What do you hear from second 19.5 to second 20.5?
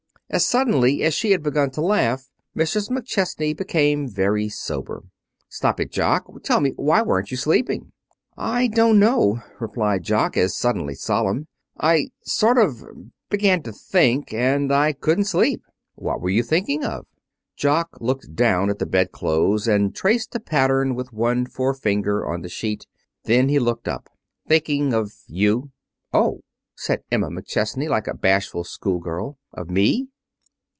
and traced a